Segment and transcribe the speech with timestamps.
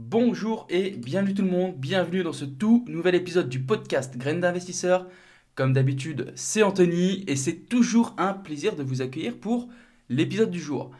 [0.00, 4.38] Bonjour et bienvenue tout le monde, bienvenue dans ce tout nouvel épisode du podcast Graines
[4.38, 5.08] d'investisseurs.
[5.56, 9.68] Comme d'habitude, c'est Anthony et c'est toujours un plaisir de vous accueillir pour
[10.08, 10.92] l'épisode du jour.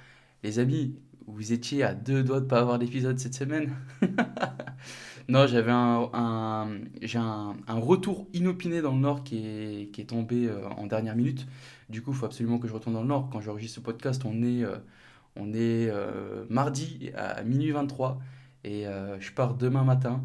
[0.42, 0.96] Les amis,
[1.28, 3.72] vous étiez à deux doigts de ne pas avoir d'épisode cette semaine.
[5.28, 6.68] non, j'avais un,
[7.00, 11.46] j'ai un, retour inopiné dans le Nord qui est, tombé euh, en dernière minute.
[11.88, 13.30] Du coup, il faut absolument que je retourne dans le Nord.
[13.30, 14.78] Quand j'enregistre ce podcast, on est, euh,
[15.38, 18.18] euh, mardi à minuit 23
[18.64, 18.84] et
[19.20, 20.22] je pars demain matin.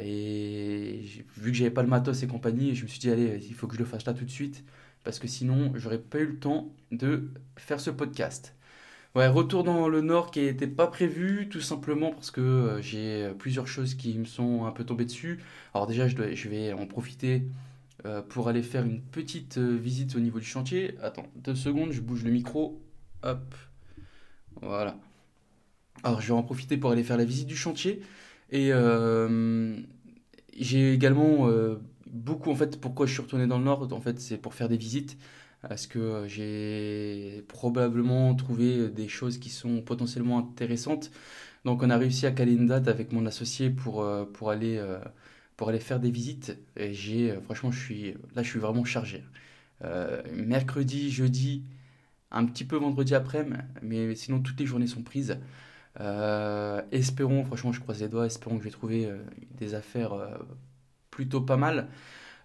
[0.00, 1.04] Et
[1.36, 3.66] vu que j'avais pas le matos et compagnie, je me suis dit, allez, il faut
[3.66, 4.64] que je le fasse là tout de suite,
[5.04, 8.54] parce que sinon, j'aurais pas eu le temps de faire ce podcast.
[9.14, 13.30] Ouais, retour dans le nord qui n'était pas prévu, tout simplement parce que euh, j'ai
[13.38, 15.38] plusieurs choses qui me sont un peu tombées dessus.
[15.74, 17.42] Alors déjà, je, je vais en profiter
[18.06, 20.96] euh, pour aller faire une petite euh, visite au niveau du chantier.
[21.02, 22.80] Attends, deux secondes, je bouge le micro.
[23.22, 23.54] Hop,
[24.62, 24.96] voilà.
[26.04, 28.02] Alors je vais en profiter pour aller faire la visite du chantier.
[28.50, 28.70] Et
[30.58, 31.48] j'ai également
[32.06, 34.68] beaucoup, en fait, pourquoi je suis retourné dans le nord, en fait, c'est pour faire
[34.68, 35.16] des visites
[35.68, 41.10] parce que j'ai probablement trouvé des choses qui sont potentiellement intéressantes.
[41.64, 44.76] Donc on a réussi à caler une date avec mon associé pour, euh, pour, aller,
[44.78, 44.98] euh,
[45.56, 46.58] pour aller faire des visites.
[46.76, 49.24] Et j'ai, euh, franchement, je suis, là, je suis vraiment chargé.
[50.32, 51.64] mercredi, jeudi,
[52.30, 53.46] un petit peu vendredi après,
[53.82, 55.38] mais sinon toutes les journées sont prises.
[56.90, 59.08] Espérons, franchement, je croise les doigts, espérons que je vais trouver
[59.58, 60.12] des affaires
[61.10, 61.88] plutôt pas mal.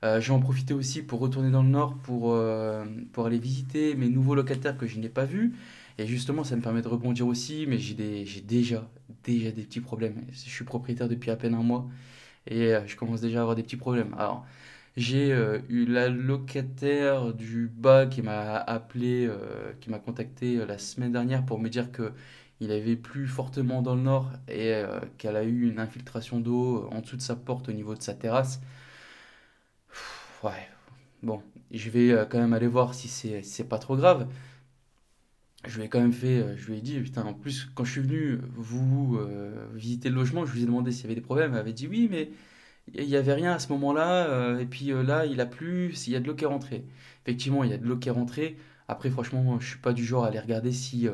[0.03, 3.39] Euh, je vais en profiter aussi pour retourner dans le nord pour, euh, pour aller
[3.39, 5.55] visiter mes nouveaux locataires que je n'ai pas vus.
[5.97, 7.95] Et justement, ça me permet de rebondir aussi, mais j'ai
[8.41, 8.87] déjà,
[9.23, 10.25] déjà des petits problèmes.
[10.31, 11.87] Je suis propriétaire depuis à peine un mois
[12.47, 14.13] et euh, je commence déjà à avoir des petits problèmes.
[14.17, 14.45] Alors,
[14.95, 15.29] j'ai
[15.69, 19.29] eu la locataire du bas qui m'a appelé,
[19.79, 22.13] qui m'a contacté la semaine dernière pour me dire que
[22.59, 24.83] il avait plu fortement dans le nord et
[25.17, 28.13] qu'elle a eu une infiltration d'eau en dessous de sa porte au niveau de sa
[28.13, 28.59] terrasse
[30.43, 30.67] ouais,
[31.23, 31.41] bon,
[31.71, 34.27] je vais euh, quand même aller voir si c'est pas trop grave.
[35.65, 37.83] Je lui ai quand même fait, euh, je lui ai dit, putain, en plus, quand
[37.83, 41.15] je suis venu vous euh, visiter le logement, je lui ai demandé s'il y avait
[41.15, 41.53] des problèmes.
[41.53, 42.29] Elle avait dit oui, mais
[42.93, 44.59] il n'y avait rien à ce moment-là.
[44.61, 46.85] et puis là, il a plu, s'il y a de l'eau qui est rentrée.
[47.23, 48.57] Effectivement, il y a de l'eau qui est rentrée.
[48.87, 51.09] Après, franchement, je suis pas du genre à aller regarder si,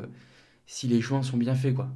[0.66, 1.88] si les joints sont bien faits, quoi.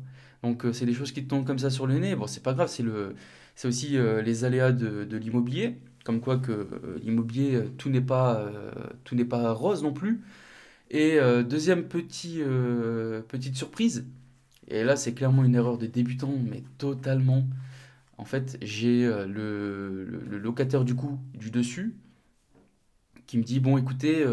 [0.43, 2.15] Donc, c'est des choses qui te tombent comme ça sur le nez.
[2.15, 3.15] Bon, c'est pas grave, c'est le,
[3.57, 8.01] c'est aussi les aléas de, de l'immobilier comme quoi que euh, l'immobilier, euh, tout n'est
[8.01, 8.71] pas, euh,
[9.05, 10.23] tout n'est pas rose non plus.
[10.91, 12.41] Et deuxième petit,
[13.29, 14.07] petite surprise,
[14.69, 17.47] et là c'est clairement une erreur de débutant, mais totalement.
[18.17, 21.95] En fait, j'ai le, le, locataire du coup du dessus
[23.27, 24.25] qui me dit bon écoutez,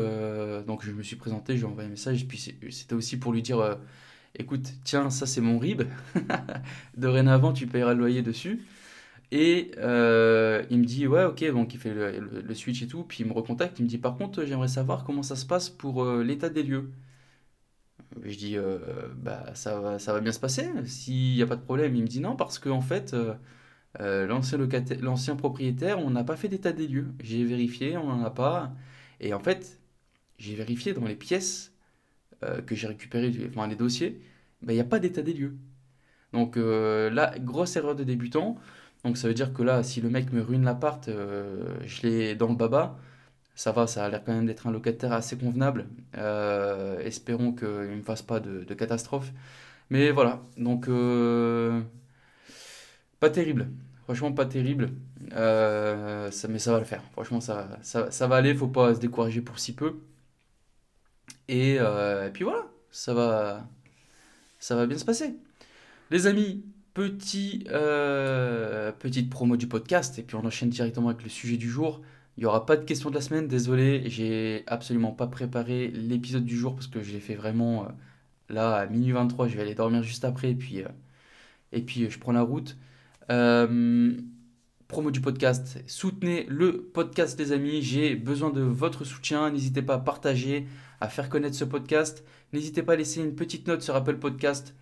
[0.65, 2.37] donc je me suis présenté, j'ai envoyé un message, puis
[2.71, 3.77] c'était aussi pour lui dire
[4.39, 5.83] écoute, tiens, ça c'est mon RIB,
[6.97, 8.65] dorénavant tu payeras le loyer dessus.
[9.31, 13.23] Et euh, il me dit, ouais, ok, donc il fait le, switch et tout, puis
[13.23, 16.03] il me recontacte, il me dit, par contre, j'aimerais savoir comment ça se passe pour
[16.03, 16.91] euh, l'état des lieux.
[18.23, 18.79] Je dis, euh,
[19.17, 21.95] bah, ça va, ça va bien se passer, s'il n'y a pas de problème.
[21.95, 23.15] Il me dit, non, parce qu'en en fait,
[23.99, 27.07] l'ancien propriétaire, on n'a pas fait d'état des lieux.
[27.23, 28.73] J'ai vérifié, on n'en a pas.
[29.19, 29.79] Et en fait,
[30.37, 31.74] j'ai vérifié dans les pièces
[32.65, 34.21] que j'ai récupérées, enfin les dossiers,
[34.61, 35.55] bah, il n'y a pas d'état des lieux.
[36.33, 38.57] Donc là, grosse erreur de débutant.
[39.05, 42.35] Donc ça veut dire que là, si le mec me ruine l'appart, euh, je l'ai
[42.35, 42.97] dans le baba.
[43.55, 45.87] Ça va, ça a l'air quand même d'être un locataire assez convenable.
[46.17, 49.31] Euh, espérons qu'il ne me fasse pas de, catastrophe.
[49.89, 51.81] Mais voilà, donc euh,
[53.19, 53.69] pas terrible.
[54.05, 54.91] Franchement, pas terrible.
[55.31, 57.03] ça, mais ça va le faire.
[57.13, 58.55] Franchement, ça, ça, va aller.
[58.55, 59.99] Faut pas se décourager pour si peu.
[61.47, 63.67] Et, et puis voilà, ça va,
[64.59, 65.35] ça va bien se passer.
[66.11, 66.63] Les amis,
[66.95, 71.69] Petit, euh, petite promo du podcast et puis on enchaîne directement avec le sujet du
[71.69, 72.01] jour.
[72.37, 76.45] Il n'y aura pas de question de la semaine, désolé, j'ai absolument pas préparé l'épisode
[76.45, 77.87] du jour parce que je l'ai fait vraiment euh,
[78.47, 80.87] là à minuit 23, je vais aller dormir juste après et puis, euh,
[81.73, 82.77] et puis je prends la route.
[84.87, 85.83] Promo du podcast.
[85.87, 87.81] Soutenez le podcast, les amis.
[87.81, 89.49] J'ai besoin de votre soutien.
[89.49, 90.67] N'hésitez pas à partager,
[91.01, 92.23] à faire connaître ce podcast.
[92.53, 94.75] N'hésitez pas à laisser une petite note sur Apple Podcast.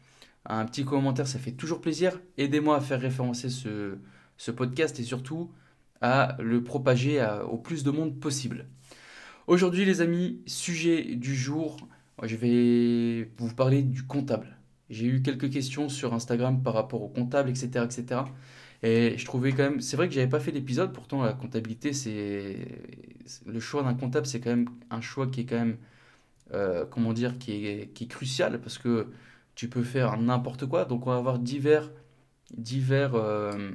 [0.45, 2.19] Un petit commentaire, ça fait toujours plaisir.
[2.37, 3.97] Aidez-moi à faire référencer ce,
[4.37, 5.51] ce podcast et surtout
[6.01, 8.67] à le propager au plus de monde possible.
[9.47, 11.77] Aujourd'hui, les amis, sujet du jour,
[12.21, 14.57] je vais vous parler du comptable.
[14.89, 18.21] J'ai eu quelques questions sur Instagram par rapport au comptable, etc., etc.
[18.83, 21.93] Et je trouvais quand même, c'est vrai que j'avais pas fait d'épisode, pourtant la comptabilité,
[21.93, 22.57] c'est
[23.45, 25.77] le choix d'un comptable, c'est quand même un choix qui est quand même,
[26.53, 29.07] euh, comment dire, qui est, qui est crucial parce que
[29.55, 30.85] tu peux faire n'importe quoi.
[30.85, 31.91] Donc on va avoir divers,
[32.57, 33.71] divers euh,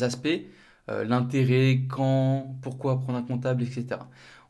[0.00, 0.28] aspects,
[0.90, 4.00] euh, l'intérêt, quand, pourquoi prendre un comptable, etc.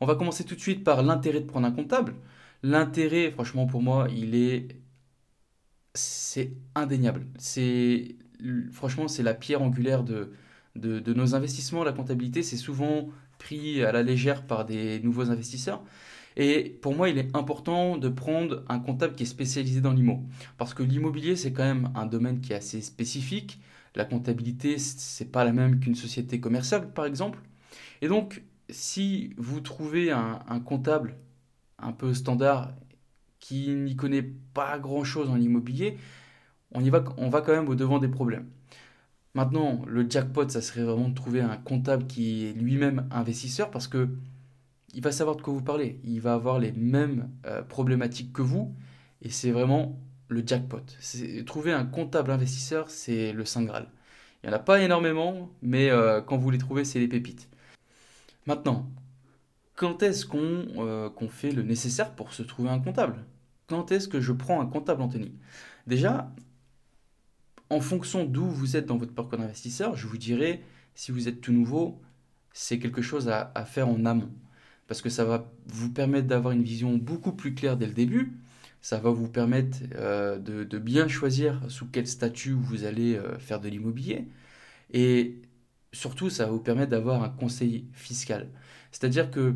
[0.00, 2.14] On va commencer tout de suite par l'intérêt de prendre un comptable.
[2.62, 4.68] L'intérêt, franchement, pour moi, il est,
[5.94, 7.26] c'est indéniable.
[7.38, 8.16] C'est
[8.72, 10.32] franchement, c'est la pierre angulaire de,
[10.76, 11.84] de, nos investissements.
[11.84, 13.08] La comptabilité, c'est souvent
[13.38, 15.82] pris à la légère par des nouveaux investisseurs.
[16.36, 20.22] Et pour moi, il est important de prendre un comptable qui est spécialisé dans l'IMO.
[20.56, 23.60] Parce que l'immobilier, c'est quand même un domaine qui est assez spécifique.
[23.96, 27.40] La comptabilité, c'est pas la même qu'une société commerciale, par exemple.
[28.02, 31.16] Et donc, si vous trouvez un, un comptable
[31.78, 32.72] un peu standard
[33.40, 35.96] qui n'y connaît pas grand-chose en immobilier,
[36.72, 38.46] on, y va, on va quand même au devant des problèmes.
[39.34, 43.88] Maintenant, le jackpot, ça serait vraiment de trouver un comptable qui est lui-même investisseur parce
[43.88, 44.08] que
[44.94, 46.00] il va savoir de quoi vous parlez.
[46.04, 48.74] Il va avoir les mêmes euh, problématiques que vous
[49.22, 50.82] et c'est vraiment le jackpot.
[51.46, 53.88] Trouver un comptable investisseur, c'est le Saint Graal.
[54.42, 57.48] Il n'y en a pas énormément, mais euh, quand vous les trouvez, c'est les pépites.
[58.46, 58.90] Maintenant,
[59.74, 63.24] quand est-ce euh, qu'on fait le nécessaire pour se trouver un comptable?
[63.68, 65.32] Quand est-ce que je prends un comptable, Anthony
[65.86, 66.30] Déjà,
[67.70, 70.62] en fonction d'où vous êtes dans votre parcours d'investisseur, je vous dirais,
[70.94, 72.00] si vous êtes tout nouveau,
[72.52, 74.32] c'est quelque chose à, faire en amont.
[74.86, 78.38] Parce que ça va vous permettre d'avoir une vision beaucoup plus claire dès le début.
[78.80, 83.60] Ça va vous permettre euh, de, bien choisir sous quel statut vous allez euh, faire
[83.60, 84.28] de l'immobilier.
[84.92, 85.42] Et
[85.92, 88.48] surtout, ça va vous permettre d'avoir un conseil fiscal.
[88.92, 89.54] C'est-à-dire que,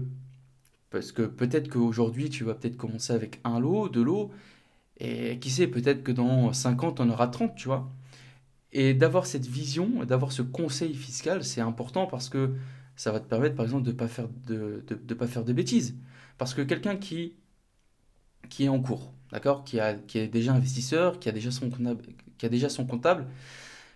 [0.90, 4.30] parce que peut-être qu'aujourd'hui, tu vas peut-être commencer avec un lot, deux lots,
[4.98, 7.90] et qui sait, peut-être que dans 50, on aura 30, tu vois.
[8.72, 12.54] Et d'avoir cette vision, d'avoir ce conseil fiscal, c'est important parce que
[12.96, 14.82] ça va te permettre, par exemple, de ne pas, faire de,
[15.14, 15.96] pas faire de bêtises.
[16.38, 17.34] Parce que quelqu'un qui,
[18.48, 21.70] qui est en cours, d'accord qui, a, qui est déjà investisseur, qui a déjà son
[21.70, 22.04] comptable,
[22.38, 23.26] qui a déjà son comptable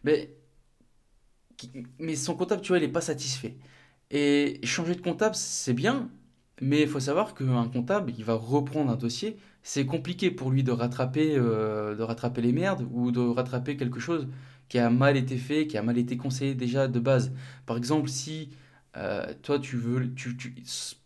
[0.05, 0.31] mais,
[1.99, 3.57] mais son comptable, tu vois, il n'est pas satisfait.
[4.11, 6.11] Et changer de comptable, c'est bien,
[6.61, 9.37] mais il faut savoir qu'un comptable, il va reprendre un dossier.
[9.63, 14.01] C'est compliqué pour lui de rattraper, euh, de rattraper les merdes ou de rattraper quelque
[14.01, 14.29] chose
[14.69, 17.33] qui a mal été fait, qui a mal été conseillé déjà de base.
[17.67, 18.51] Par exemple, si
[18.97, 20.13] euh, toi tu veux,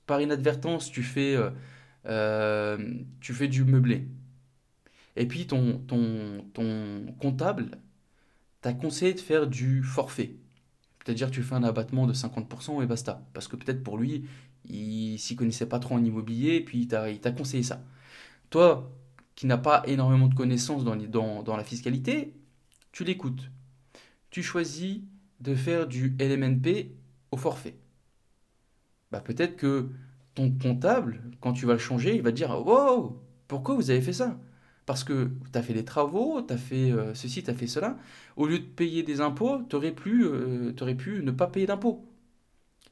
[0.07, 1.51] par inadvertance, tu fais, euh,
[2.07, 4.07] euh, tu fais du meublé,
[5.17, 7.79] et puis ton, ton, ton comptable
[8.61, 10.37] t'a conseillé de faire du forfait.
[11.05, 13.23] C'est-à-dire tu fais un abattement de 50% et basta.
[13.33, 14.27] Parce que peut-être pour lui,
[14.67, 17.83] il s'y connaissait pas trop en immobilier, et puis il t'a conseillé ça.
[18.51, 18.93] Toi,
[19.35, 22.35] qui n'as pas énormément de connaissances dans, dans, dans la fiscalité,
[22.93, 23.51] tu l'écoutes.
[24.31, 25.01] Tu choisis
[25.41, 26.93] de faire du LMNP
[27.31, 27.77] au forfait.
[29.11, 29.89] Bah, peut-être que
[30.35, 34.01] ton comptable, quand tu vas le changer, il va te dire Wow, pourquoi vous avez
[34.01, 34.39] fait ça?
[34.87, 37.67] Parce que tu as fait des travaux, tu as fait euh, ceci, tu as fait
[37.67, 37.97] cela.
[38.37, 42.05] Au lieu de payer des impôts, tu aurais, euh, pu ne pas payer d'impôts.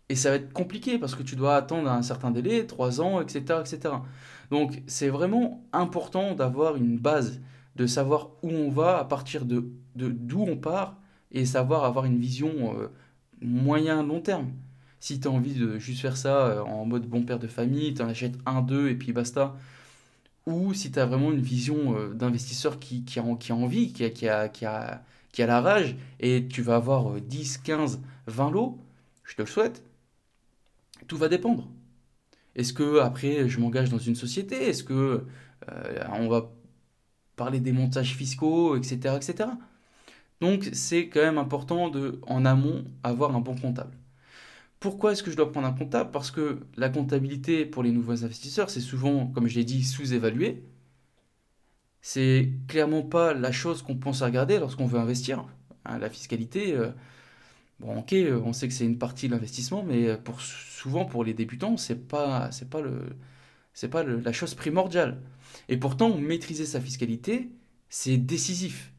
[0.09, 3.21] Et ça va être compliqué parce que tu dois attendre un certain délai, 3 ans,
[3.21, 3.61] etc.
[3.61, 3.95] etc.
[4.51, 7.41] Donc c'est vraiment important d'avoir une base
[7.79, 10.97] de savoir où on va à partir de d'où on part
[11.31, 12.89] et savoir avoir une vision euh,
[13.41, 14.53] moyen-long terme.
[15.01, 17.95] Si tu as envie de juste faire ça euh, en mode bon père de famille,
[17.95, 19.57] tu en achètes un, deux et puis basta.
[20.47, 23.93] Ou si tu as vraiment une vision euh, d'investisseur qui, qui, a, qui a envie,
[23.93, 28.51] qui a, qui, a, qui, a, la rage, et tu vas avoir 10, 15, 20
[28.51, 28.79] lots,
[29.23, 29.85] je te le souhaite,
[31.07, 31.69] tout va dépendre.
[32.57, 34.69] Est-ce que après je m'engage dans une société?
[34.69, 35.25] Est-ce que
[36.11, 36.51] on va
[37.39, 39.17] parler des montages fiscaux, etc.
[39.17, 39.51] etc.
[40.41, 43.97] Donc c'est quand même important de, en amont, avoir un bon comptable.
[44.81, 46.11] Pourquoi est-ce que je dois prendre un comptable?
[46.13, 50.63] Parce que la comptabilité pour les nouveaux investisseurs, c'est souvent, comme je l'ai dit, sous-évalué.
[52.01, 55.45] C'est clairement pas la chose qu'on pense à regarder lorsqu'on veut investir.
[55.85, 56.91] Hein, la fiscalité, euh,
[57.81, 58.15] bon ok,
[58.45, 62.09] on sait que c'est une partie de l'investissement, mais pour, souvent pour les débutants, c'est
[62.09, 63.17] pas, c'est pas le,
[63.79, 65.23] c'est pas la chose primordiale.
[65.69, 67.49] Et pourtant, maîtriser sa fiscalité,
[67.89, 68.93] c'est décisif.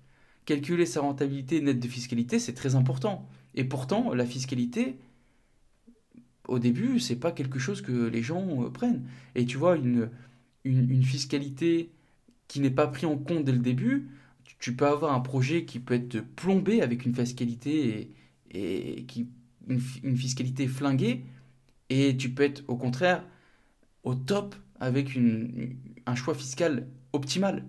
[0.45, 3.27] Calculer sa rentabilité nette de fiscalité, c'est très important.
[3.55, 4.97] Et pourtant, la fiscalité,
[6.47, 9.03] au début, c'est pas quelque chose que les gens euh, prennent.
[9.35, 10.11] Et tu vois, une,
[10.63, 11.91] une, fiscalité
[12.47, 14.07] qui n'est pas prise en compte dès le début,
[14.59, 18.13] tu peux avoir un projet qui peut être plombé avec une fiscalité
[18.51, 19.27] et, qui,
[19.67, 21.25] une, fiscalité flinguée,
[21.89, 23.25] et tu peux être au contraire
[24.05, 27.65] au top avec une, un choix fiscal optimal.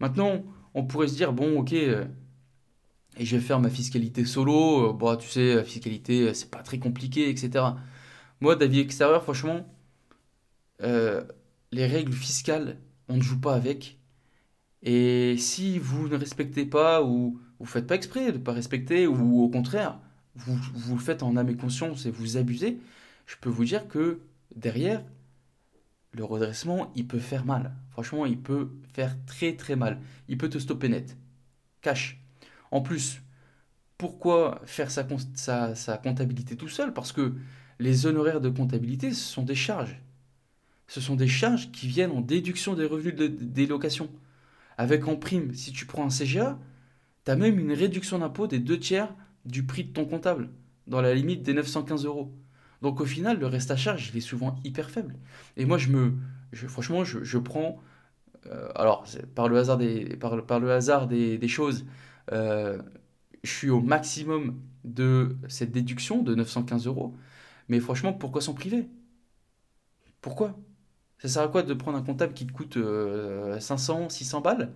[0.00, 2.04] Maintenant, on pourrait se dire, bon, ok, euh,
[3.16, 6.50] et je vais faire ma fiscalité solo, euh, bon, tu sais, la fiscalité, euh, c'est
[6.50, 7.64] pas très compliqué, etc.
[8.40, 9.66] Moi, d'avis extérieur, franchement,
[10.80, 12.78] les règles fiscales,
[13.08, 13.98] on ne joue pas avec.
[14.82, 19.06] Et si vous ne respectez pas ou vous faites pas exprès de ne pas respecter
[19.06, 19.98] ou au contraire,
[20.34, 22.78] vous, vous le faites en âme et conscience et vous abusez,
[23.26, 24.20] je peux vous dire que
[24.56, 25.02] derrière,
[26.14, 27.74] le redressement, il peut faire mal.
[27.90, 30.00] Franchement, il peut faire très très mal.
[30.28, 31.16] Il peut te stopper net.
[31.82, 32.20] Cash.
[32.70, 33.20] En plus,
[33.98, 35.04] pourquoi faire sa,
[35.98, 36.92] comptabilité tout seul?
[36.92, 37.34] Parce que
[37.78, 40.00] les honoraires de comptabilité, ce sont des charges.
[40.86, 44.10] Ce sont des charges qui viennent en déduction des revenus de, des locations.
[44.76, 46.58] Avec en prime, si tu prends un CGA,
[47.24, 50.50] tu as même une réduction d'impôt des deux tiers du prix de ton comptable,
[50.86, 52.32] dans la limite des 915 euros.
[52.84, 55.16] Donc au final, le reste à charge, il est souvent hyper faible.
[55.56, 56.12] Et moi, je me,
[56.68, 57.78] franchement, je, prends,
[58.44, 61.86] euh, alors par le hasard des, par, par le hasard des, choses,
[62.30, 62.78] euh,
[63.42, 67.16] je suis au maximum de cette déduction de 915 euros.
[67.70, 68.86] Mais franchement, pourquoi s'en priver?
[70.20, 70.58] Pourquoi?
[71.18, 72.74] Ça sert à quoi de prendre un comptable qui te coûte
[73.60, 74.72] 500, euh, 600 balles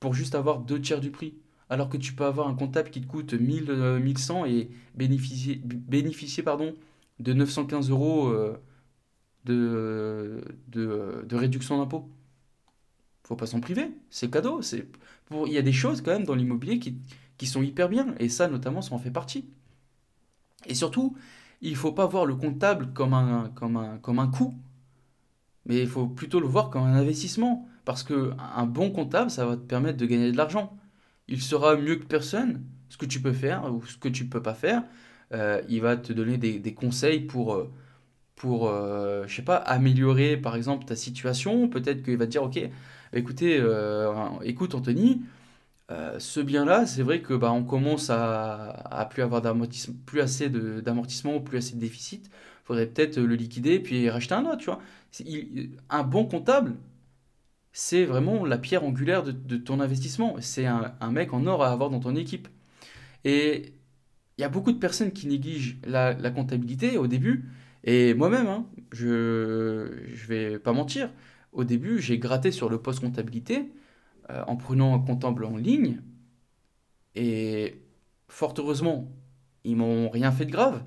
[0.00, 1.34] pour juste avoir deux tiers du prix?
[1.70, 3.72] Alors que tu peux avoir un comptable qui te coûte 1000,
[4.02, 6.74] 1100 et bénéficier, bénéficier pardon,
[7.22, 8.56] de 915 euros euh,
[9.44, 12.10] de, de, réduction d'impôt.
[13.24, 14.62] Faut pas s'en priver, c'est cadeau.
[14.62, 14.86] C'est
[15.26, 15.46] pour...
[15.46, 18.46] Il y a des choses quand même dans l'immobilier qui, sont hyper bien, et ça
[18.46, 19.46] notamment, ça en fait partie.
[20.66, 21.16] Et surtout,
[21.60, 24.54] il faut pas voir le comptable comme un coût,
[25.66, 27.68] mais il faut plutôt le voir comme un investissement.
[27.84, 30.76] Parce que un bon comptable, ça va te permettre de gagner de l'argent.
[31.28, 34.42] Il sera mieux que personne ce que tu peux faire ou ce que tu peux
[34.42, 34.84] pas faire.
[35.32, 37.70] Euh, il va te donner des, conseils pour, euh,
[38.36, 41.68] pour euh, je sais pas, améliorer par exemple ta situation.
[41.68, 42.58] Peut-être qu'il va te dire, ok,
[43.14, 43.62] écoutez,
[44.44, 45.22] écoute Anthony,
[46.18, 50.48] ce bien-là, c'est vrai que bah, on commence à, à plus avoir d'amortissement, plus assez
[50.50, 52.26] d'amortissement plus assez de déficit.
[52.64, 54.80] Il faudrait peut-être le liquider puis racheter un autre, tu vois.
[55.90, 56.76] un bon comptable,
[57.72, 60.36] c'est vraiment la pierre angulaire de, de ton investissement.
[60.40, 62.48] C'est un, un, mec en or à avoir dans ton équipe.
[63.24, 63.74] Et
[64.38, 67.50] il y a beaucoup de personnes qui négligent la, comptabilité au début.
[67.84, 71.10] Et moi-même, hein, je ne vais pas mentir,
[71.52, 73.72] au début, j'ai gratté sur le poste comptabilité
[74.30, 76.00] euh, en prenant un comptable en ligne.
[77.14, 77.82] Et
[78.28, 79.12] fort heureusement,
[79.64, 80.82] ils m'ont rien fait de grave.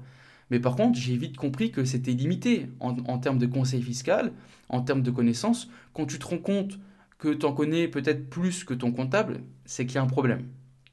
[0.49, 4.31] Mais par contre, j'ai vite compris que c'était limité en, en, termes de conseil fiscal,
[4.69, 5.69] en termes de connaissances.
[5.93, 6.79] Quand tu te rends compte
[7.17, 10.47] que tu en connais peut-être plus que ton comptable, c'est qu'il y a un problème,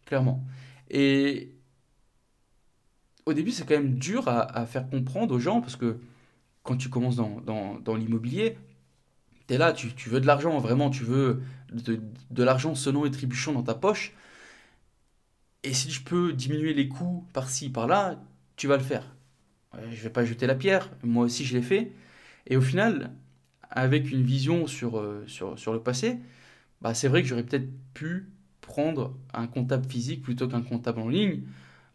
[0.07, 0.45] clairement.
[0.91, 1.55] Et
[3.27, 5.99] au début, c'est quand même dur à, faire comprendre aux gens parce que
[6.63, 8.57] quand tu commences dans, l'immobilier,
[9.49, 13.53] tu es là, tu, veux de l'argent, vraiment, tu veux de, l'argent selon et trébuchant
[13.53, 14.13] dans ta poche.
[15.63, 18.21] Et si tu peux diminuer les coûts par-ci, par-là,
[18.57, 19.15] tu vas le faire.
[19.91, 21.93] Je vais pas jeter la pierre, moi aussi je l'ai fait.
[22.47, 23.13] Et au final,
[23.71, 26.19] avec une vision sur, euh, le passé,
[26.81, 28.29] bah c'est vrai que j'aurais peut-être pu
[28.61, 31.43] prendre un comptable physique plutôt qu'un comptable en ligne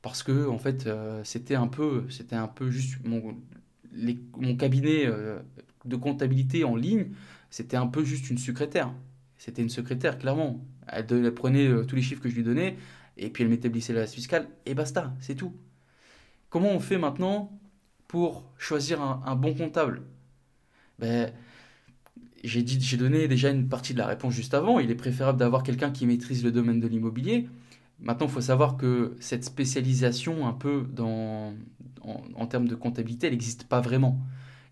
[0.01, 5.39] parce que en fait euh, c'était un peu c'était un peu juste mon, cabinet euh,
[5.85, 7.07] de comptabilité en ligne
[7.49, 8.93] c'était un peu juste une secrétaire.
[9.37, 10.65] C'était une secrétaire clairement.
[10.87, 12.77] Elle, prenait euh, tous les chiffres que je lui donnais
[13.17, 15.53] et puis elle m'établissait la fiscale et basta c'est tout.
[16.49, 17.51] Comment on fait maintenant
[18.07, 20.03] pour choisir un, bon comptable?
[20.99, 21.31] Ben,
[22.43, 24.79] j'ai j'ai donné déjà une partie de la réponse juste avant.
[24.79, 27.47] Il est préférable d'avoir quelqu'un qui maîtrise le domaine de l'immobilier
[27.99, 33.63] Maintenant, il faut savoir que cette spécialisation un peu en, termes de comptabilité, elle n'existe
[33.65, 34.19] pas vraiment.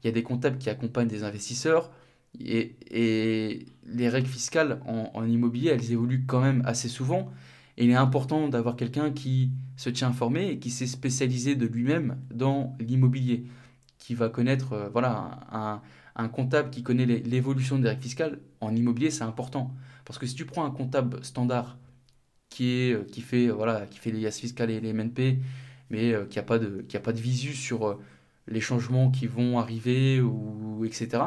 [0.04, 1.92] Il y a des comptables qui accompagnent des investisseurs
[2.40, 7.32] et, les règles fiscales en, en, immobilier, elles évoluent quand même assez souvent.
[7.78, 11.68] Et il est important d'avoir quelqu'un qui se tient informé et qui s'est spécialisé de
[11.68, 13.46] lui-même dans l'immobilier,
[14.00, 15.82] qui va connaître, euh, voilà, un,
[16.16, 19.74] un, comptable qui connaît l'évolution des règles fiscales en immobilier, c'est important.
[20.06, 21.78] Parce que si tu prends un comptable standard
[22.56, 25.40] qui, est, euh, qui, fait, voilà, qui fait les IAS fiscales et les MNP,
[25.90, 28.00] mais euh, qui n'a pas, de, qui a pas de visu sur euh,
[28.48, 31.24] les changements qui vont arriver, ou, etc.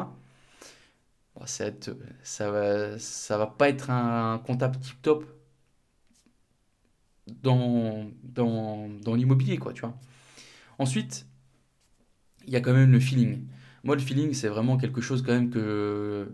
[1.45, 5.25] ça, va, ça va pas être un comptable tip-top.
[7.43, 9.97] dans, dans, dans l'immobilier, quoi, tu vois.
[10.79, 11.27] Ensuite,
[12.45, 13.45] il y a quand même le feeling.
[13.83, 16.33] Moi, le feeling, c'est vraiment quelque chose quand même que,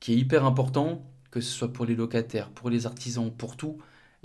[0.00, 3.78] qui est hyper important, que ce soit pour les locataires, pour les artisans, pour tout.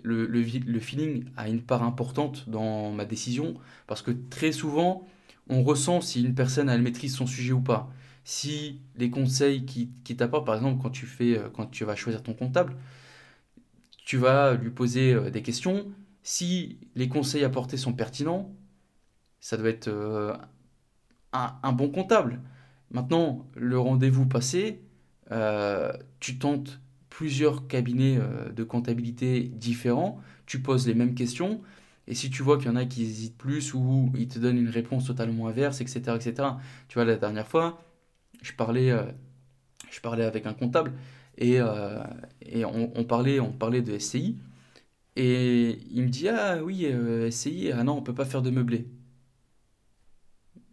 [0.04, 3.56] Le, le, feeling a une part importante dans ma décision,
[3.88, 5.08] parce que très souvent,
[5.50, 7.92] on ressent si une personne elle maîtrise son sujet ou pas.
[8.24, 11.96] Si les conseils qui, qui t'apportent, par exemple, quand tu, fais, euh, quand tu vas
[11.96, 12.76] choisir ton comptable,
[14.06, 15.88] tu vas lui poser euh, des questions.
[16.22, 18.54] Si les conseils apportés sont pertinents,
[19.40, 20.38] ça doit être euh,
[21.34, 22.40] un, bon comptable.
[22.92, 24.82] Maintenant, le rendez-vous passé,
[26.20, 26.80] tu tentes
[27.20, 28.18] plusieurs cabinets
[28.56, 31.60] de comptabilité différents, tu poses les mêmes questions,
[32.10, 34.58] et si tu vois qu'il y en a qui hésitent plus ou ils te donnent
[34.58, 36.50] une réponse totalement inverse, etc., etc.
[36.88, 37.84] Tu vois, la dernière fois,
[38.42, 39.04] je parlais, euh,
[39.92, 40.94] je parlais avec un comptable
[41.38, 42.04] et, euh,
[42.42, 44.40] et on, parlait, on parlait de SCI.
[45.18, 48.52] Et il me dit Ah oui, euh, SCI, ah non, on peut pas faire de
[48.52, 48.88] meublé.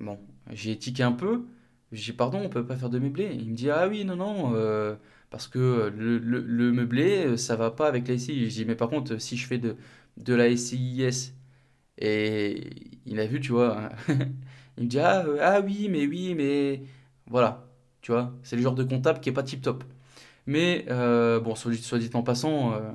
[0.00, 0.18] Bon,
[0.52, 1.46] j'ai tiqué un peu.
[1.92, 3.30] J'ai Pardon, on peut pas faire de meublé.
[3.34, 4.54] Il me dit Ah oui, non, non,
[5.36, 8.48] parce que le, le, meublé, ça va pas avec la SCI.
[8.48, 9.76] Je dis Mais par contre, si je fais de,
[10.34, 11.34] la SCIS.
[11.98, 12.70] Et
[13.04, 13.90] il a vu, tu vois.
[14.78, 16.84] il me dit ah, euh, ah oui, mais oui, mais
[17.26, 17.68] voilà.
[18.00, 19.84] Tu vois, c'est le genre de comptable qui est pas tip top.
[20.46, 22.92] Mais euh, bon, soit, dit en passant, euh,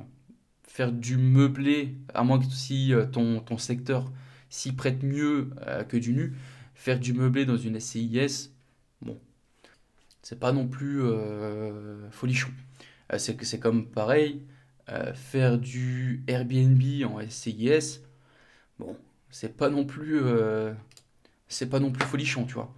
[0.66, 4.10] faire du meublé, à moins que si ton, ton secteur
[4.48, 5.50] s'y prête mieux
[5.88, 6.34] que du nu,
[6.74, 8.50] faire du meublé dans une SCIS,
[9.00, 9.20] bon,
[10.22, 11.02] c'est pas non plus
[12.10, 12.50] folichon.
[13.18, 14.42] c'est c'est comme pareil,
[14.90, 18.00] euh, faire du Airbnb en SCIS,
[18.80, 18.96] bon,
[19.30, 20.74] c'est pas non plus euh,
[21.48, 22.74] c'est pas non plus folichon, tu vois.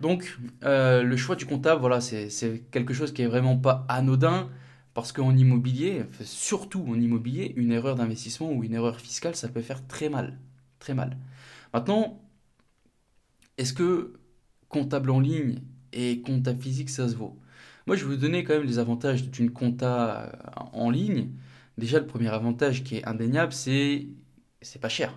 [0.00, 4.50] Donc euh, le choix du comptable, voilà, c'est quelque chose qui est vraiment pas anodin
[4.94, 9.62] parce qu'en immobilier, surtout en immobilier, une erreur d'investissement ou une erreur fiscale, ça peut
[9.62, 10.38] faire très mal,
[10.80, 11.16] très mal.
[11.74, 12.20] Maintenant,
[13.58, 14.14] est-ce que
[14.68, 15.60] comptable en ligne
[15.92, 17.38] et comptable physique, ça se vaut
[17.86, 20.30] moi, je vais vous donner quand même les avantages d'une compta euh,
[20.72, 21.30] en ligne.
[21.78, 24.08] Déjà, le premier avantage qui est indéniable, c'est
[24.60, 25.14] c'est pas cher.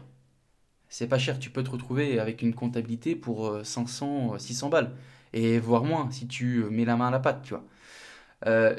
[0.90, 4.70] C'est pas cher, tu peux te retrouver avec une comptabilité pour 500, euh, 600 euh,
[4.70, 4.92] balles.
[5.34, 7.64] Et voire moins si tu mets la main à la pâte, tu vois.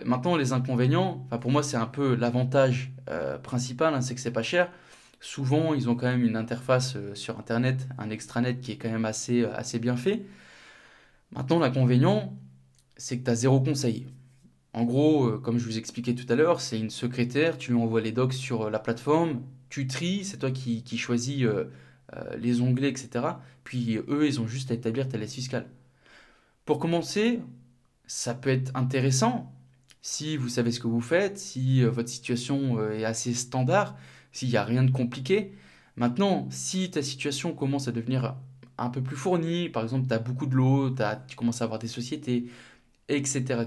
[0.05, 2.92] maintenant, les inconvénients, pour moi, c'est un peu l'avantage
[3.44, 4.70] principal, hein, c'est que c'est pas cher.
[5.20, 9.05] Souvent, ils ont quand même une interface sur Internet, un extranet qui est quand même
[9.05, 10.24] assez bien fait.
[11.32, 12.36] Maintenant, l'inconvénient,
[12.96, 14.06] c'est que tu as zéro conseil.
[14.72, 17.80] En gros, euh, comme je vous expliquais tout à l'heure, c'est une secrétaire, tu lui
[17.80, 21.70] envoies les docs sur euh, la plateforme, tu tries, c'est toi qui, choisis euh,
[22.38, 23.24] les onglets, etc.
[23.64, 25.68] Puis eux, ils ont juste à établir ta liste fiscale.
[26.64, 27.40] Pour commencer,
[28.06, 29.52] ça peut être intéressant
[30.02, 33.96] si vous savez ce que vous faites, si votre situation est assez standard,
[34.32, 35.52] s'il n'y a rien de compliqué.
[35.96, 38.36] Maintenant, si ta situation commence à devenir
[38.80, 40.90] un peu plus fournie, par exemple, tu as beaucoup de l'eau,
[41.28, 42.46] tu commences à avoir des sociétés,
[43.08, 43.62] etc..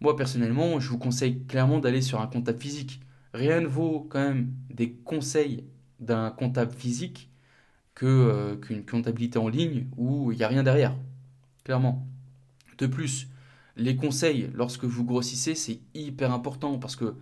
[0.00, 3.00] Moi, personnellement, je vous conseille clairement d'aller sur un comptable physique.
[3.32, 5.64] Rien ne vaut quand même des conseils
[6.00, 7.30] d'un comptable physique
[7.94, 10.96] que, euh, qu'une comptabilité en ligne où il n'y a rien derrière.
[11.64, 12.06] Clairement.
[12.78, 13.28] De plus,
[13.76, 17.14] les conseils, lorsque vous grossissez, c'est hyper important parce que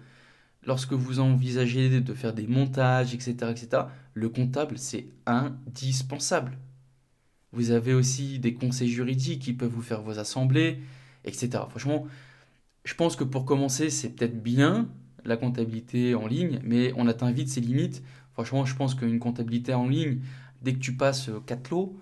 [0.64, 6.59] lorsque vous envisagez de faire des montages, etc., etc., le comptable, c'est indispensable.
[7.52, 10.80] Vous avez aussi des conseils juridiques qui peuvent vous faire vos assemblées,
[11.24, 11.64] etc.
[11.70, 12.06] Franchement,
[12.85, 14.88] je pense que pour commencer, c'est peut-être bien
[15.24, 18.02] la comptabilité en ligne, mais on atteint vite ses limites.
[18.32, 20.20] Franchement, je pense qu'une comptabilité en ligne,
[20.62, 21.98] dès que tu passes 4 lots,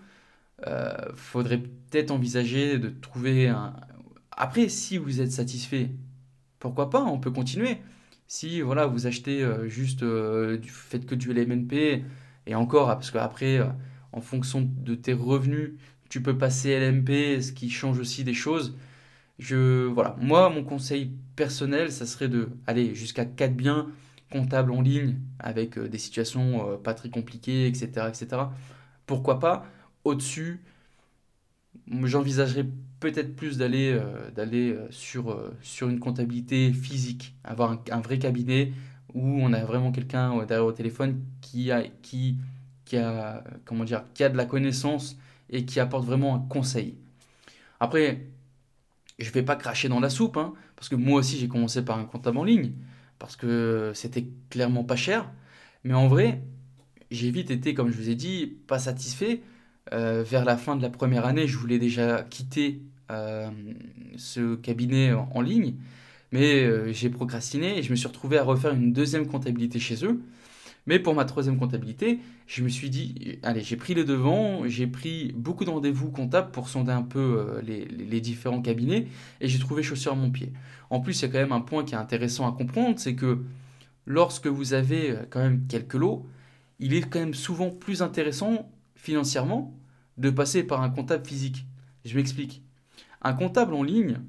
[0.66, 3.74] euh, faudrait peut-être envisager de trouver un...
[4.32, 5.90] Après, si vous êtes satisfait,
[6.58, 7.78] pourquoi pas, on peut continuer.
[8.26, 12.04] Si voilà, vous achetez euh, juste euh, du fait que du LMNP,
[12.46, 13.66] et encore, parce qu'après, euh,
[14.14, 15.72] en fonction de tes revenus,
[16.08, 18.76] tu peux passer LMP, ce qui change aussi des choses.
[19.40, 23.88] Je, voilà, moi, mon conseil personnel, ça serait de aller jusqu'à 4 biens
[24.30, 28.42] comptables en ligne avec euh, des situations euh, pas très compliquées, etc., etc.
[29.06, 29.66] Pourquoi pas
[30.04, 30.62] Au-dessus,
[32.04, 32.66] j'envisagerais
[33.00, 38.72] peut-être plus d'aller euh, d'aller sur, sur une comptabilité physique, avoir un, vrai cabinet
[39.14, 42.38] où on a vraiment quelqu'un derrière au téléphone qui a, qui,
[42.84, 45.16] qui, a, comment dire, qui a de la connaissance
[45.50, 46.96] et qui apporte vraiment un conseil.
[47.80, 48.26] Après,
[49.18, 51.98] je vais pas cracher dans la soupe, hein, parce que moi aussi j'ai commencé par
[51.98, 52.72] un comptable en ligne,
[53.18, 55.30] parce que c'était clairement pas cher.
[55.84, 56.42] Mais en vrai,
[57.10, 59.42] j'ai vite été, comme je vous ai dit, pas satisfait.
[59.92, 63.50] Euh, vers la fin de la première année, je voulais déjà quitter euh,
[64.16, 65.74] ce cabinet en, ligne,
[66.32, 70.04] mais euh, j'ai procrastiné et je me suis retrouvé à refaire une deuxième comptabilité chez
[70.06, 70.22] eux.
[70.86, 74.86] Mais pour ma troisième comptabilité, je me suis dit, allez, j'ai pris le devant, j'ai
[74.86, 79.06] pris beaucoup de rendez-vous comptables pour sonder un peu euh, les, les différents cabinets
[79.40, 80.52] et j'ai trouvé chaussure à mon pied.
[80.90, 83.14] En plus, il y a quand même un point qui est intéressant à comprendre, c'est
[83.14, 83.42] que
[84.04, 86.26] lorsque vous avez euh, quand même quelques lots,
[86.78, 89.74] il est quand même souvent plus intéressant financièrement
[90.18, 91.64] de passer par un comptable physique.
[92.04, 92.62] Je m'explique.
[93.22, 94.20] Un comptable en ligne,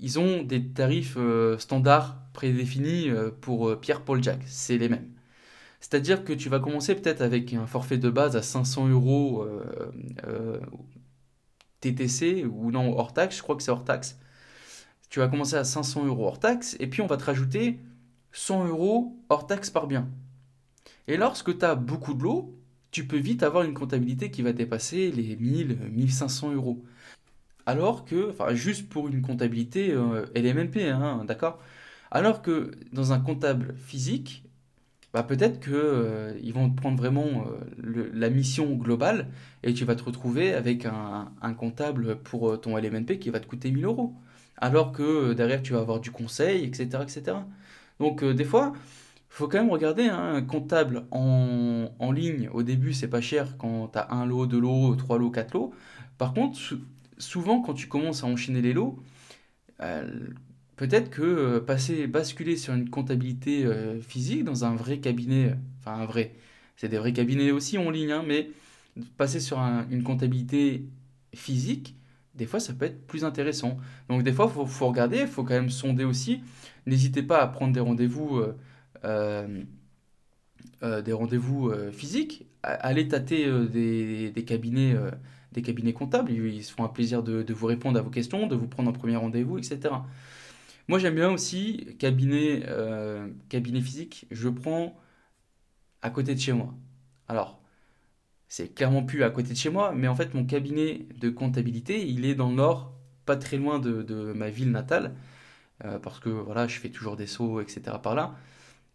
[0.00, 3.08] ils ont des tarifs euh, standards prédéfinis
[3.40, 4.40] pour Pierre, Paul, Jack.
[4.46, 5.06] C'est les mêmes.
[5.84, 9.92] C'est-à-dire que tu vas commencer peut-être avec un forfait de base à 500 euros euh,
[10.26, 10.58] euh,
[11.80, 14.18] TTC ou non hors taxe, je crois que c'est hors taxe.
[15.10, 17.80] Tu vas commencer à 500 euros hors taxe et puis on va te rajouter
[18.32, 20.08] 100 euros hors taxe par bien.
[21.06, 22.58] Et lorsque tu as beaucoup de lots,
[22.90, 26.82] tu peux vite avoir une comptabilité qui va dépasser les 1000, 1500 euros.
[27.66, 31.60] Alors que, enfin, juste pour une comptabilité euh, LMNP, hein, d'accord?
[32.10, 34.44] Alors que dans un comptable physique,
[35.14, 39.28] bah, peut-être qu'ils euh, vont te prendre vraiment euh, la mission globale
[39.62, 43.46] et tu vas te retrouver avec un, comptable pour euh, ton LMNP qui va te
[43.46, 44.12] coûter 1000 euros.
[44.56, 47.04] Alors que derrière, tu vas avoir du conseil, etc.
[47.04, 47.36] etc.
[48.00, 48.80] Donc, des fois, il
[49.28, 52.48] faut quand même regarder hein, un comptable en, en, ligne.
[52.52, 55.54] Au début, c'est pas cher quand tu as un lot, deux lots, trois lots, quatre
[55.54, 55.72] lots.
[56.18, 56.58] Par contre,
[57.18, 58.98] souvent, quand tu commences à enchaîner les lots,
[60.76, 66.00] peut-être que euh, passer, basculer sur une comptabilité euh, physique dans un vrai cabinet, enfin
[66.02, 66.34] un vrai,
[66.76, 68.50] c'est des vrais cabinets aussi en ligne, hein, mais
[69.16, 70.84] passer sur une comptabilité
[71.34, 71.96] physique,
[72.34, 73.78] des fois ça peut être plus intéressant.
[74.08, 76.42] Donc des fois il faut, regarder, il faut quand même sonder aussi.
[76.86, 78.42] N'hésitez pas à prendre des rendez-vous.
[79.04, 79.62] Euh,
[81.02, 84.94] des rendez-vous physiques, allez tâter des, des, cabinets,
[85.52, 88.46] des cabinets comptables, ils, se font un plaisir de, de, vous répondre à vos questions,
[88.46, 89.94] de vous prendre un premier rendez-vous, etc.
[90.88, 94.26] Moi, j'aime bien aussi cabinet, euh, cabinet physique.
[94.30, 94.98] Je prends
[96.02, 96.74] à côté de chez moi.
[97.28, 97.60] Alors,
[98.48, 102.06] c'est clairement plus à côté de chez moi, mais en fait, mon cabinet de comptabilité,
[102.06, 102.94] il est dans le nord,
[103.26, 105.14] pas très loin de, ma ville natale,
[105.84, 107.82] euh, parce que voilà, je fais toujours des sauts, etc.
[108.02, 108.34] par là.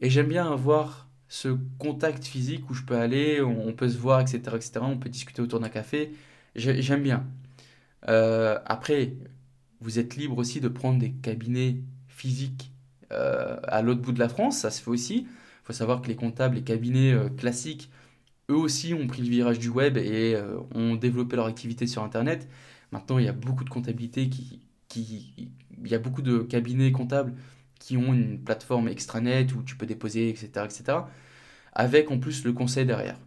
[0.02, 1.50] Et j'aime bien avoir ce
[1.80, 4.80] contact physique où je peux aller, on, peut se voir, etc., etc.
[4.82, 6.14] On peut discuter autour d'un café.
[6.56, 7.28] J'aime bien.
[8.08, 9.14] Euh, après,
[9.82, 12.72] vous êtes libre aussi de prendre des cabinets physiques
[13.12, 15.28] euh, à l'autre bout de la France, ça se fait aussi.
[15.28, 17.90] Il faut savoir que les comptables, les cabinets euh, classiques,
[18.50, 22.04] eux aussi ont pris le virage du web et euh, ont développé leur activité sur
[22.04, 22.48] Internet.
[22.92, 25.52] Maintenant, il y a beaucoup de comptabilité qui, qui,
[25.84, 27.34] il y a beaucoup de cabinets comptables
[27.80, 31.00] qui ont une plateforme extranet où tu peux déposer, etc., etc.,
[31.74, 33.18] avec en plus le conseil derrière.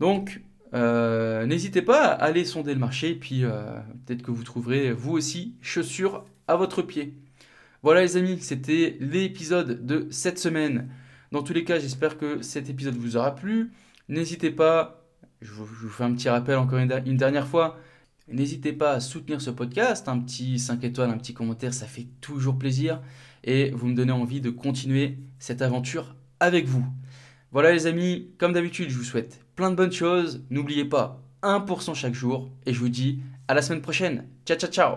[0.00, 0.40] Donc,
[0.72, 5.12] euh, n'hésitez pas à aller sonder le marché, puis euh, peut-être que vous trouverez vous
[5.12, 7.14] aussi chaussures à votre pied.
[7.82, 10.88] Voilà les amis, c'était l'épisode de cette semaine.
[11.32, 13.72] Dans tous les cas, j'espère que cet épisode vous aura plu.
[14.08, 15.06] N'hésitez pas,
[15.42, 17.78] je vous, fais un petit rappel encore une, dernière fois,
[18.28, 22.06] n'hésitez pas à soutenir ce podcast, un petit 5 étoiles, un petit commentaire, ça fait
[22.20, 23.02] toujours plaisir.
[23.44, 26.84] Et vous me donnez envie de continuer cette aventure avec vous.
[27.52, 30.42] Voilà les amis, comme d'habitude, je vous souhaite plein de bonnes choses.
[30.50, 32.50] N'oubliez pas, 1% chaque jour.
[32.66, 34.26] Et je vous dis à la semaine prochaine.
[34.46, 34.96] Ciao, ciao, ciao